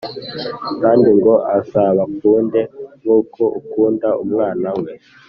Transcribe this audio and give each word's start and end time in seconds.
kandi 0.81 1.07
ngo 1.17 1.33
azabakunde 1.57 2.61
nk’uko 3.01 3.43
akunda 3.59 4.09
umwana 4.23 4.69
we 4.81 4.91